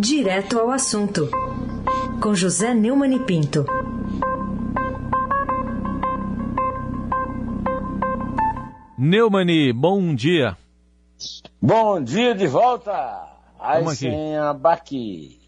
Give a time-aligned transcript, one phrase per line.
[0.00, 1.28] Direto ao assunto,
[2.22, 3.66] com José Neumann e Pinto.
[8.96, 10.56] Neumani, bom dia.
[11.60, 13.26] Bom dia de volta.
[13.58, 15.40] Aysen Abaki,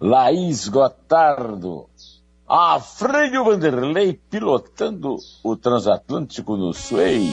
[0.00, 1.90] Laís Gotardo,
[2.46, 7.26] Alfredo Vanderlei pilotando o transatlântico no Sway.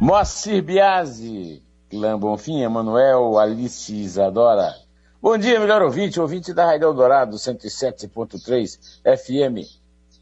[0.00, 4.72] Moacir Biasi, Clã Bonfim, Emanuel, Alice Isadora.
[5.20, 9.68] Bom dia, melhor ouvinte, ouvinte da Rádio Eldorado, 107.3 FM.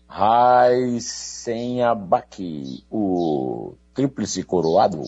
[0.09, 5.03] Raisen Abaki, o tríplice coroado,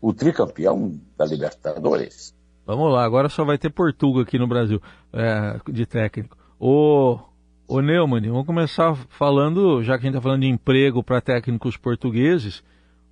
[0.00, 2.32] o tricampeão da Libertadores.
[2.64, 4.80] Vamos lá, agora só vai ter Portugal aqui no Brasil,
[5.12, 6.38] é, de técnico.
[6.56, 7.18] O,
[7.66, 11.76] o Neumann, vamos começar falando, já que a gente está falando de emprego para técnicos
[11.76, 12.62] portugueses,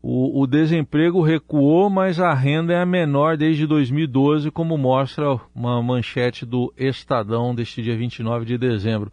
[0.02, 5.82] o, o, desemprego recuou, mas a renda é a menor desde 2012, como mostra uma
[5.82, 9.12] manchete do Estadão deste dia 29 de dezembro.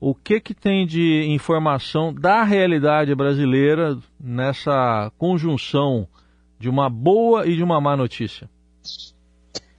[0.00, 6.08] O que, que tem de informação da realidade brasileira nessa conjunção
[6.58, 8.50] de uma boa e de uma má notícia?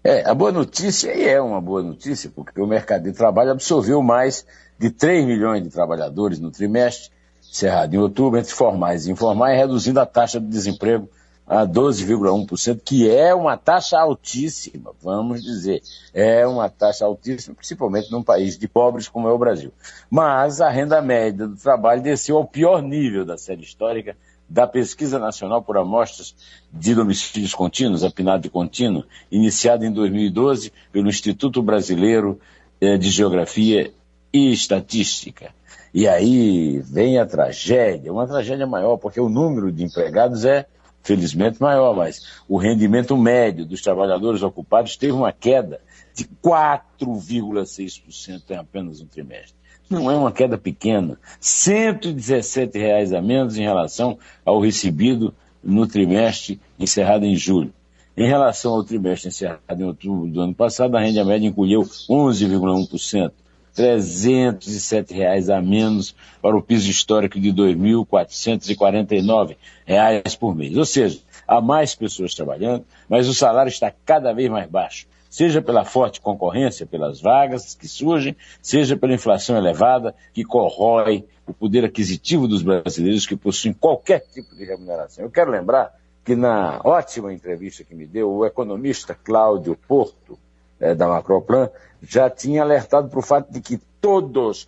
[0.03, 4.45] É, a boa notícia é uma boa notícia, porque o mercado de trabalho absorveu mais
[4.79, 7.11] de 3 milhões de trabalhadores no trimestre,
[7.49, 11.09] encerrado em outubro, entre formais e informais, reduzindo a taxa de desemprego
[11.47, 15.81] a 12,1%, que é uma taxa altíssima, vamos dizer.
[16.13, 19.71] É uma taxa altíssima, principalmente num país de pobres como é o Brasil.
[20.09, 24.17] Mas a renda média do trabalho desceu ao pior nível da série histórica
[24.49, 26.35] da Pesquisa Nacional por Amostras
[26.71, 32.39] de Domicílios Contínuos, a PNAD Contínuo, iniciada em 2012 pelo Instituto Brasileiro
[32.79, 33.91] eh, de Geografia
[34.31, 35.51] e Estatística.
[35.93, 40.65] E aí vem a tragédia, uma tragédia maior, porque o número de empregados é,
[41.01, 45.79] felizmente, maior, mas o rendimento médio dos trabalhadores ocupados teve uma queda
[46.13, 49.55] de 4,6% em apenas um trimestre.
[49.89, 51.17] Não é uma queda pequena.
[51.39, 55.33] 117 reais a menos em relação ao recebido
[55.63, 57.73] no trimestre encerrado em julho.
[58.15, 63.23] Em relação ao trimestre encerrado em outubro do ano passado, a renda média encolheu 11,1%,
[63.23, 63.31] R$
[63.77, 69.55] 307 reais a menos para o piso histórico de 2.449
[69.85, 70.75] reais por mês.
[70.75, 75.61] Ou seja, há mais pessoas trabalhando, mas o salário está cada vez mais baixo seja
[75.61, 81.85] pela forte concorrência pelas vagas que surgem, seja pela inflação elevada que corrói o poder
[81.85, 85.23] aquisitivo dos brasileiros que possuem qualquer tipo de remuneração.
[85.23, 85.93] Eu quero lembrar
[86.23, 90.39] que na ótima entrevista que me deu, o economista Cláudio Porto,
[90.79, 91.69] é, da Macroplan,
[92.01, 94.67] já tinha alertado para o fato de que todos,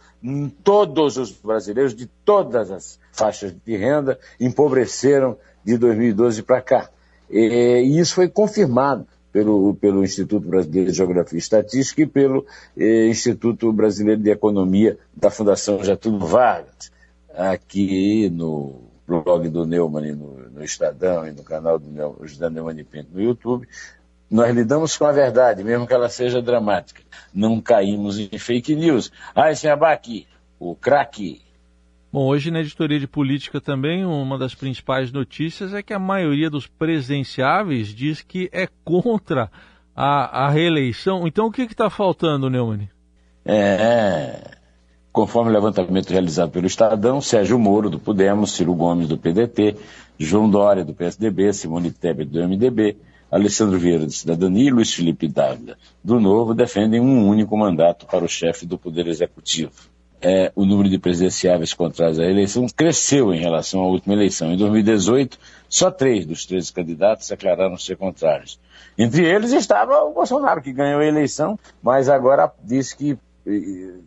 [0.64, 6.90] todos os brasileiros de todas as faixas de renda empobreceram de 2012 para cá.
[7.30, 12.46] E, e isso foi confirmado pelo, pelo Instituto Brasileiro de Geografia e Estatística e pelo
[12.75, 16.92] eh, Instituto Brasileiro de Economia da Fundação Getúlio Vargas,
[17.36, 21.90] aqui no blog do Neumann, no, no Estadão e no canal do
[22.25, 23.68] José Neumann Pinto no YouTube,
[24.29, 27.01] nós lidamos com a verdade, mesmo que ela seja dramática.
[27.34, 29.12] Não caímos em fake news.
[29.35, 30.28] Ah, esse aqui,
[30.59, 31.41] o craque
[32.12, 36.50] Bom, hoje na editoria de política também, uma das principais notícias é que a maioria
[36.50, 39.51] dos presidenciáveis diz que é contra
[39.95, 41.28] a, a reeleição.
[41.28, 42.89] Então o que está faltando, Neumann?
[43.45, 44.57] É,
[45.12, 49.75] conforme o levantamento realizado pelo Estadão, Sérgio Moro, do Podemos, Ciro Gomes, do PDT,
[50.18, 52.97] João Dória, do PSDB, Simone Tebet, do MDB,
[53.31, 58.25] Alessandro Vieira, do Cidadania e Luiz Felipe Dávila, do Novo, defendem um único mandato para
[58.25, 59.72] o chefe do Poder Executivo
[60.22, 64.51] é, o número de presidenciáveis contrários à eleição cresceu em relação à última eleição.
[64.51, 65.38] Em 2018,
[65.68, 68.59] só três dos 13 candidatos declararam ser contrários.
[68.97, 73.18] Entre eles estava o Bolsonaro, que ganhou a eleição, mas agora disse que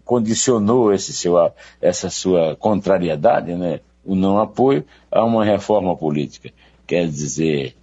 [0.05, 1.35] condicionou esse seu,
[1.81, 6.51] essa sua contrariedade, né, o não apoio, a uma reforma política.
[6.87, 7.75] Quer dizer,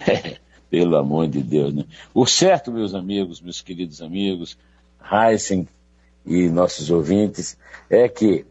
[0.76, 1.86] pelo amor de Deus, né?
[2.12, 4.58] O certo, meus amigos, meus queridos amigos,
[5.10, 5.66] Heisen
[6.26, 7.56] e nossos ouvintes,
[7.88, 8.44] é que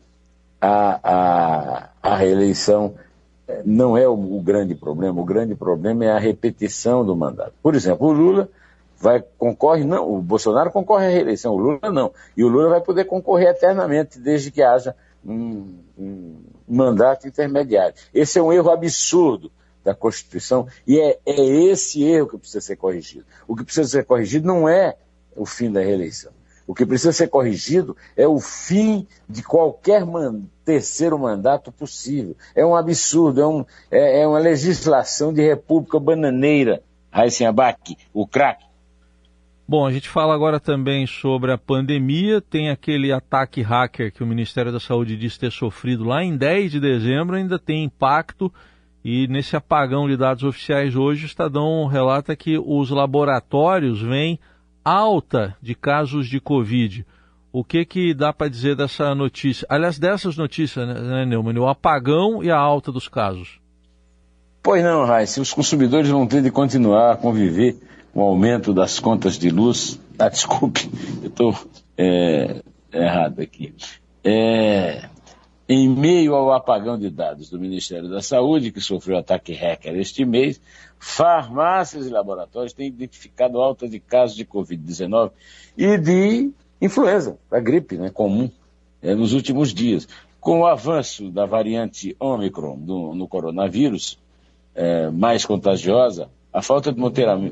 [0.59, 2.95] a, a, a reeleição
[3.47, 7.53] eh, não é o, o, grande problema, o grande problema é a repetição do mandato.
[7.61, 8.49] Por exemplo, o Lula
[8.97, 12.11] vai concorre, não, o Bolsonaro concorre à reeleição, o Lula não.
[12.35, 16.37] E o Lula vai poder concorrer eternamente, desde que haja um, um
[16.67, 17.93] mandato intermediário.
[18.11, 19.51] Esse é um erro absurdo
[19.85, 23.23] da Constituição e é, é esse erro que precisa ser corrigido.
[23.47, 24.97] O que precisa ser corrigido não é
[25.35, 26.33] o fim da reeleição.
[26.67, 32.35] O que precisa ser corrigido é o fim de qualquer man terceiro mandato possível.
[32.55, 36.81] É um absurdo, é, um, é, é uma legislação de república bananeira.
[37.11, 38.65] Raíssen Abac, o craque.
[39.67, 42.41] Bom, a gente fala agora também sobre a pandemia.
[42.41, 46.71] Tem aquele ataque hacker que o Ministério da Saúde diz ter sofrido lá em 10
[46.71, 48.51] de dezembro, ainda tem impacto.
[49.07, 54.39] E nesse apagão de dados oficiais hoje, o Estadão relata que os laboratórios veem
[54.83, 57.05] alta de casos de Covid.
[57.53, 59.67] O que, que dá para dizer dessa notícia?
[59.69, 61.59] Aliás, dessas notícias, né, Neumann?
[61.59, 63.59] O apagão e a alta dos casos.
[64.63, 65.39] Pois não, Raíssa.
[65.39, 67.77] Os consumidores vão ter de continuar a conviver
[68.11, 70.01] com o aumento das contas de luz.
[70.17, 70.89] Ah, desculpe,
[71.21, 71.55] eu estou
[71.95, 72.59] é,
[72.91, 73.71] errado aqui.
[74.23, 75.07] É,
[75.67, 80.23] em meio ao apagão de dados do Ministério da Saúde, que sofreu ataque hacker este
[80.23, 80.61] mês,
[80.99, 85.31] farmácias e laboratórios têm identificado alta de casos de Covid-19
[85.75, 88.49] e de influenza, a gripe né, comum,
[89.01, 90.07] é, nos últimos dias.
[90.39, 94.19] Com o avanço da variante Omicron do, no coronavírus,
[94.75, 96.99] é, mais contagiosa, a falta de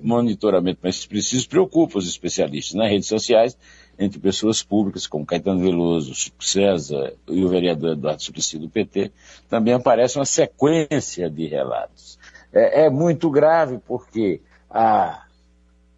[0.01, 3.57] monitoramento mais preciso preocupa os especialistas nas redes sociais,
[3.97, 9.11] entre pessoas públicas como Caetano Veloso, Chico César e o vereador Eduardo Suplicy do PT,
[9.49, 12.17] também aparece uma sequência de relatos.
[12.51, 15.23] É, é muito grave porque a,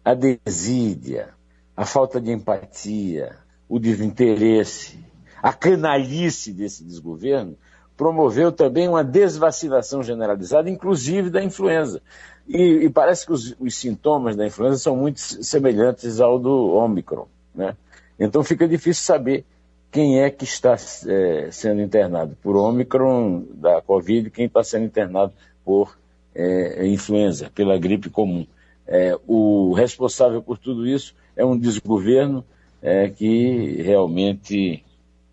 [0.04, 1.30] a desídia,
[1.76, 3.36] a falta de empatia,
[3.68, 5.04] o desinteresse,
[5.42, 7.56] a canalice desse desgoverno
[7.96, 12.02] promoveu também uma desvacinação generalizada, inclusive da influenza.
[12.46, 17.26] E, e parece que os, os, sintomas da influenza são muito semelhantes ao do Omicron.
[17.56, 17.76] Né?
[18.18, 19.44] Então fica difícil saber
[19.90, 25.32] quem é que está é, sendo internado por Omicron da Covid quem está sendo internado
[25.64, 25.98] por
[26.34, 28.46] é, influenza, pela gripe comum.
[28.86, 32.44] É, o responsável por tudo isso é um desgoverno
[32.82, 34.84] é, que realmente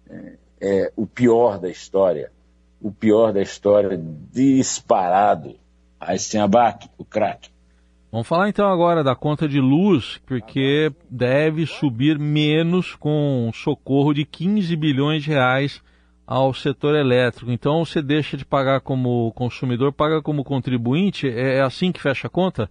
[0.09, 2.31] é, é, o pior da história,
[2.81, 3.99] o pior da história
[4.31, 5.55] disparado.
[5.99, 7.52] Aí sem abaque, o craque.
[8.13, 14.23] Vamos falar então agora da conta de luz, porque deve subir menos com socorro de
[14.23, 15.81] 15 bilhões de reais
[16.27, 17.49] ao setor elétrico.
[17.51, 21.27] Então você deixa de pagar como consumidor, paga como contribuinte.
[21.27, 22.69] É, é assim que fecha a conta?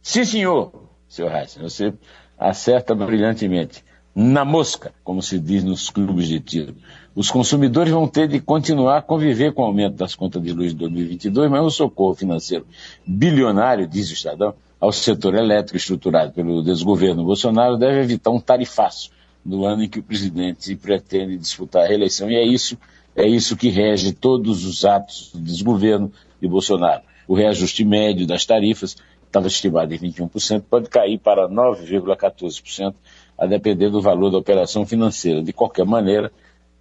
[0.00, 1.92] Sim, senhor, senhor Reis, você
[2.38, 3.84] acerta brilhantemente.
[4.14, 6.76] Na mosca, como se diz nos clubes de tiro.
[7.18, 10.70] Os consumidores vão ter de continuar a conviver com o aumento das contas de luz
[10.70, 12.64] de 2022, mas o socorro financeiro
[13.04, 19.10] bilionário, diz o Estadão, ao setor elétrico estruturado pelo desgoverno Bolsonaro deve evitar um tarifaço
[19.44, 22.30] no ano em que o presidente pretende disputar a reeleição.
[22.30, 22.78] E é isso,
[23.16, 27.02] é isso que rege todos os atos do desgoverno de Bolsonaro.
[27.26, 32.94] O reajuste médio das tarifas estava estimado em 21%, pode cair para 9,14%,
[33.36, 35.42] a depender do valor da operação financeira.
[35.42, 36.30] De qualquer maneira,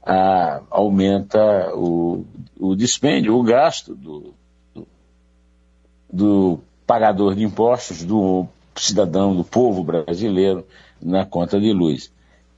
[0.08, 2.26] a, aumenta o,
[2.58, 4.34] o dispêndio, o gasto do,
[4.74, 4.88] do,
[6.12, 10.66] do pagador de impostos, do cidadão, do povo brasileiro
[11.02, 12.10] na conta de luz.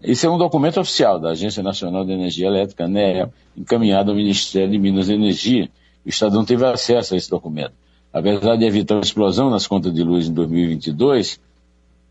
[0.01, 4.69] Esse é um documento oficial da Agência Nacional de Energia Elétrica, ANEEL, encaminhado ao Ministério
[4.69, 5.69] de Minas e Energia.
[6.05, 7.73] O Estadão teve acesso a esse documento.
[8.13, 11.39] Apesar de evitar uma explosão nas contas de luz em 2022,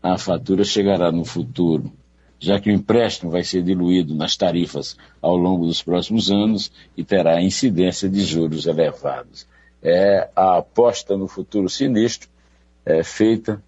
[0.03, 1.91] a fatura chegará no futuro,
[2.39, 7.03] já que o empréstimo vai ser diluído nas tarifas ao longo dos próximos anos e
[7.03, 9.45] terá incidência de juros elevados.
[9.81, 12.29] É a aposta no futuro sinistro
[12.85, 13.61] é, feita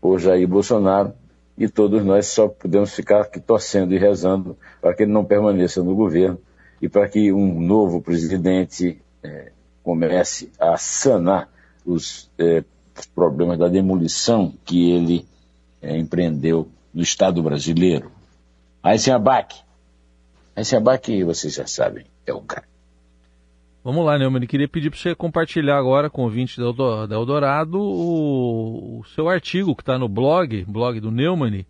[0.00, 1.12] por Jair Bolsonaro
[1.56, 5.82] e todos nós só podemos ficar aqui torcendo e rezando para que ele não permaneça
[5.82, 6.38] no governo
[6.80, 11.48] e para que um novo presidente é, comece a sanar
[11.84, 12.64] os, é,
[13.14, 15.26] problemas da demolição que ele
[15.80, 18.10] é, empreendeu no Estado brasileiro.
[18.82, 19.60] Aí sem abaque.
[20.54, 22.68] Aí sem abaque, vocês já sabem, é o cara.
[23.82, 24.46] Vamos lá, Neumann.
[24.46, 29.74] Queria pedir para você compartilhar agora com o ouvinte da Eldorado o, o seu artigo
[29.74, 31.64] que está no blog, blog do Neumann,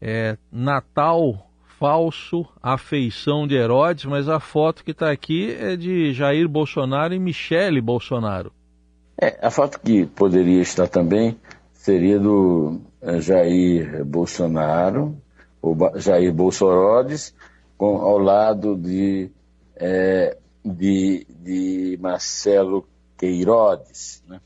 [0.00, 6.48] é Natal falso, afeição de Herodes, mas a foto que está aqui é de Jair
[6.48, 8.52] Bolsonaro e Michele Bolsonaro.
[9.20, 11.36] É, a foto que poderia estar também
[11.84, 15.20] seria do é, Jair Bolsonaro,
[15.60, 17.34] ou Jair Bolsorodes,
[17.76, 19.30] com, ao lado de,
[19.76, 22.88] é, de, de Marcelo
[23.18, 24.24] Queirodes.
[24.26, 24.40] Né?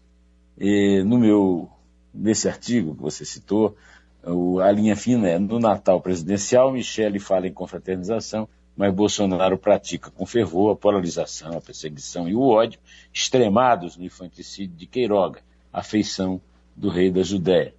[0.59, 1.71] E no meu,
[2.13, 3.77] nesse artigo que você citou,
[4.25, 10.11] o, a linha fina é no Natal presidencial, Michele fala em confraternização, mas Bolsonaro pratica
[10.11, 12.81] com fervor a polarização, a perseguição e o ódio,
[13.13, 15.41] extremados no infanticídio de Queiroga,
[15.73, 16.41] a feição
[16.79, 17.75] do rei da Judéia.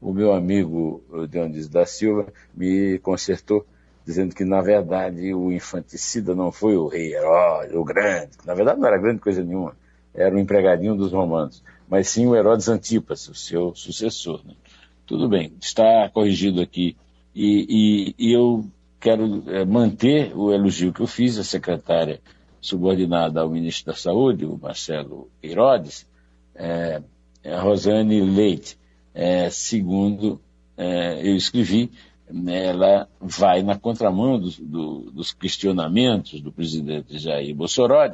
[0.00, 3.66] O meu amigo Dionísio da Silva me consertou,
[4.06, 8.78] dizendo que, na verdade, o infanticida não foi o rei Herodes, o grande, na verdade
[8.78, 9.74] não era grande coisa nenhuma,
[10.12, 14.42] era o empregadinho dos romanos, mas sim o Herodes Antipas, o seu sucessor.
[14.44, 14.54] Né?
[15.06, 16.96] tudo bem, está corrigido aqui.
[17.34, 18.64] E, e, e eu
[19.00, 22.20] quero é, manter o elogio que eu fiz à secretária
[22.60, 26.06] subordinada ao ministro da Saúde, o Marcelo Herodes,
[26.54, 27.02] é,
[27.44, 28.78] a Rosane Leite,
[29.14, 30.40] é, segundo
[30.76, 31.90] é, eu escrevi,
[32.46, 38.12] ela vai na contramão do, do, dos questionamentos do presidente Jair Bolsonaro,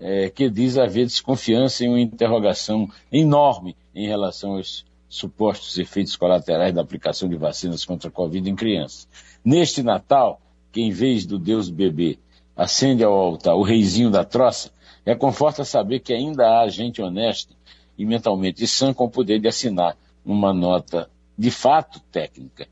[0.00, 6.74] é, que diz haver desconfiança e uma interrogação enorme em relação aos supostos efeitos colaterais
[6.74, 9.06] da aplicação de vacinas contra a Covid em crianças.
[9.44, 10.40] Neste Natal,
[10.72, 12.18] que em vez do Deus bebê
[12.56, 14.72] acende ao altar o reizinho da troça,
[15.06, 17.54] é conforta saber que ainda há gente honesta
[17.96, 22.66] e mentalmente sã com o poder de assinar uma nota de fato técnica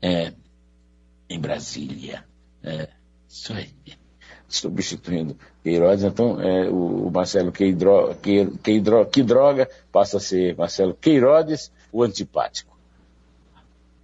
[0.00, 0.32] é,
[1.28, 2.24] em Brasília.
[2.62, 2.88] É,
[3.28, 3.72] isso aí.
[4.48, 8.14] Substituindo Queiroz, então é, o, Marcelo Queidro,
[8.62, 12.78] Queidro, que droga passa a ser Marcelo Queiroz, o antipático.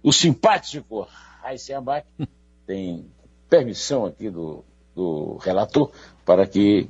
[0.03, 1.07] O simpático
[1.43, 2.05] Heisenbach
[2.67, 3.07] tem
[3.49, 4.63] permissão aqui do,
[4.95, 5.91] do relator
[6.23, 6.89] para que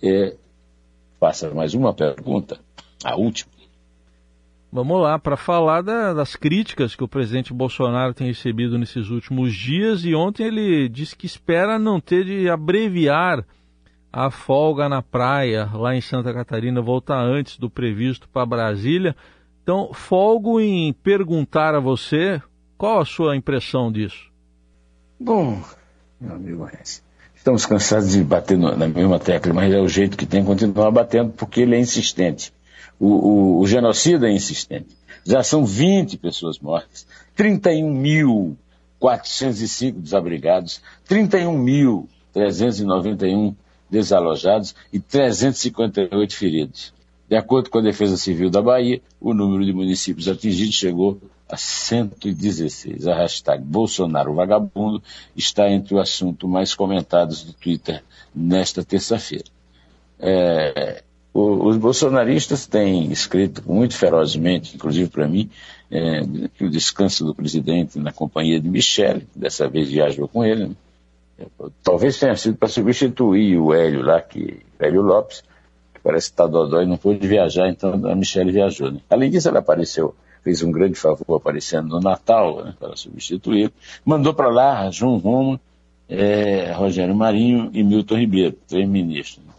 [0.00, 0.36] é,
[1.18, 2.60] faça mais uma pergunta,
[3.04, 3.50] a última.
[4.72, 9.54] Vamos lá, para falar da, das críticas que o presidente Bolsonaro tem recebido nesses últimos
[9.54, 13.44] dias e ontem ele disse que espera não ter de abreviar
[14.12, 19.16] a folga na praia lá em Santa Catarina, voltar antes do previsto para Brasília.
[19.62, 22.42] Então, folgo em perguntar a você
[22.76, 24.30] qual a sua impressão disso.
[25.18, 25.62] Bom,
[26.20, 26.68] meu amigo
[27.34, 30.90] estamos cansados de bater na mesma tecla, mas é o jeito que tem que continuar
[30.90, 32.52] batendo porque ele é insistente
[32.98, 34.96] o, o, o genocida é insistente.
[35.24, 43.54] Já são 20 pessoas mortas, 31.405 desabrigados, 31.391
[43.90, 46.92] desalojados e 358 feridos.
[47.28, 51.56] De acordo com a Defesa Civil da Bahia, o número de municípios atingidos chegou a
[51.56, 53.06] 116.
[53.06, 55.02] A hashtag Bolsonaro Vagabundo
[55.36, 58.02] está entre o assunto mais comentados do Twitter
[58.34, 59.46] nesta terça-feira.
[60.20, 61.02] É,
[61.36, 65.50] o, os bolsonaristas têm escrito muito ferozmente, inclusive para mim,
[65.90, 66.22] é,
[66.54, 71.46] que o descanso do presidente na companhia de Michele, dessa vez viajou com ele, né?
[71.82, 75.42] talvez tenha sido para substituir o Hélio lá, que, Hélio Lopes,
[75.92, 78.90] que parece que está dodói e não pôde viajar, então a Michele viajou.
[78.90, 79.00] Né?
[79.10, 83.70] Além disso, ela apareceu, fez um grande favor aparecendo no Natal, né, para substituir,
[84.06, 85.60] mandou para lá João Roma,
[86.08, 89.44] é, Rogério Marinho e Milton Ribeiro, três ministros.
[89.44, 89.52] Né?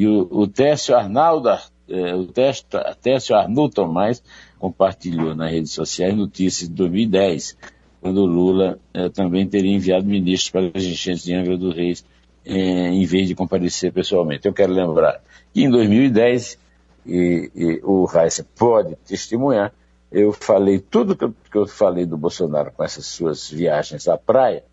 [0.00, 1.50] E o, o Técio Arnaldo,
[1.86, 2.64] é, o Técio,
[3.02, 4.22] Técio Arnaldo Tomás
[4.58, 7.54] compartilhou nas redes sociais notícias de 2010,
[8.00, 12.02] quando Lula é, também teria enviado ministros para as enchentes de Angra do Reis,
[12.46, 14.48] é, em vez de comparecer pessoalmente.
[14.48, 15.20] Eu quero lembrar
[15.52, 16.58] que em 2010,
[17.04, 19.70] e, e o Reis pode testemunhar,
[20.10, 24.16] eu falei tudo que eu, que eu falei do Bolsonaro com essas suas viagens à
[24.16, 24.64] praia,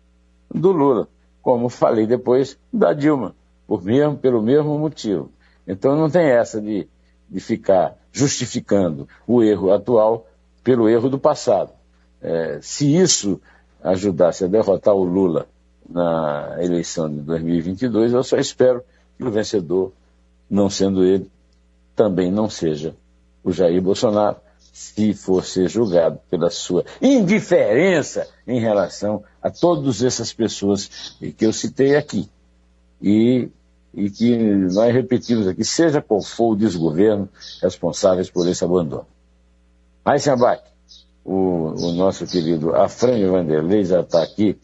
[0.50, 1.06] do Lula,
[1.42, 3.36] como falei depois da Dilma
[3.68, 5.30] por mesmo, pelo mesmo motivo.
[5.66, 6.88] Então não tem essa de,
[7.28, 10.26] de ficar justificando o erro atual
[10.64, 11.70] pelo erro do passado.
[12.22, 13.38] É, se isso
[13.82, 15.46] ajudasse a derrotar o Lula
[15.88, 18.82] na eleição de 2022, eu só espero
[19.18, 19.92] que o vencedor,
[20.48, 21.30] não sendo ele,
[21.94, 22.96] também não seja
[23.44, 24.36] o Jair Bolsonaro,
[24.72, 31.52] se for ser julgado pela sua indiferença em relação a todas essas pessoas que eu
[31.52, 32.28] citei aqui.
[33.02, 33.48] E
[33.94, 37.28] e que nós repetimos aqui, seja qual for o desgoverno
[37.62, 39.06] responsáveis por esse abandono.
[40.06, 40.62] Eisenbach,
[41.24, 44.56] o, o nosso querido Afrânio Vanderlei já está aqui,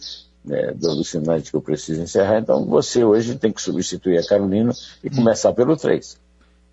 [0.44, 4.72] né, dando sinais que eu preciso encerrar, então você hoje tem que substituir a Carolina
[5.02, 5.16] e hum.
[5.16, 6.18] começar pelo 3.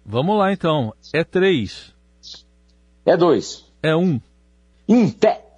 [0.06, 1.94] Vamos lá então, é 3.
[3.06, 3.66] É 2.
[3.84, 4.00] É 1.
[4.00, 4.22] Um.
[4.88, 5.51] Em pé.